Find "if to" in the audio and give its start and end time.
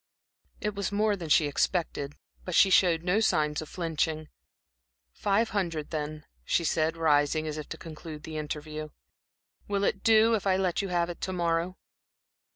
7.59-7.77